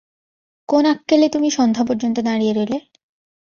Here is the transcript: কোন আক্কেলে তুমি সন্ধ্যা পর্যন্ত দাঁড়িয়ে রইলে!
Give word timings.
কোন 0.69 0.83
আক্কেলে 0.85 1.27
তুমি 1.29 1.49
সন্ধ্যা 1.57 1.83
পর্যন্ত 1.85 2.17
দাঁড়িয়ে 2.19 2.53
রইলে! 2.53 2.77